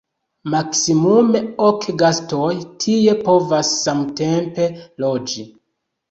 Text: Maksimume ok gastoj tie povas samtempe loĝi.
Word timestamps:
Maksimume 0.51 1.41
ok 1.65 1.83
gastoj 2.01 2.55
tie 2.85 3.13
povas 3.27 3.69
samtempe 3.83 4.65
loĝi. 5.05 5.45